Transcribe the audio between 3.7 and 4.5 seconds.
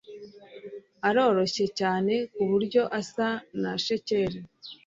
skeleti.